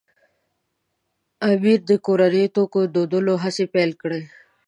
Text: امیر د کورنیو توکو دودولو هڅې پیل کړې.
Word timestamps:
امیر 1.49 1.79
د 1.89 1.91
کورنیو 2.05 2.53
توکو 2.55 2.79
دودولو 2.93 3.33
هڅې 3.43 3.65
پیل 3.73 3.91
کړې. 4.01 4.21